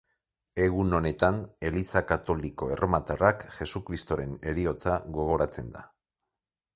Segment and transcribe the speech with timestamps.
[0.63, 1.35] Egun honetan
[1.69, 5.89] Eliza Katoliko Erromatarrak Jesukristoren Heriotza gogoratzen da.